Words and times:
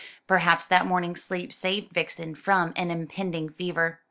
Perhaps 0.25 0.65
that 0.65 0.87
morning 0.87 1.15
sleep 1.15 1.53
saved 1.53 1.93
Vixen 1.93 2.33
from 2.33 2.73
an 2.75 2.89
impending 2.89 3.49
fever. 3.49 3.99